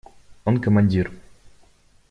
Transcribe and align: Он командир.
Он 0.45 0.59
командир. 0.59 1.11